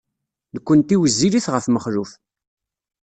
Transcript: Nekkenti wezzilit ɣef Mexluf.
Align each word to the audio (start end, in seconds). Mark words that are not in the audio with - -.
Nekkenti 0.53 0.95
wezzilit 0.99 1.45
ɣef 1.53 1.65
Mexluf. 1.69 2.11